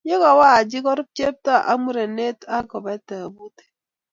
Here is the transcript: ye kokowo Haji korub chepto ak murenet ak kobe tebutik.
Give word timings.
ye 0.09 0.15
kokowo 0.21 0.43
Haji 0.51 0.77
korub 0.85 1.09
chepto 1.17 1.53
ak 1.71 1.77
murenet 1.83 2.39
ak 2.55 2.63
kobe 2.71 2.93
tebutik. 3.07 3.69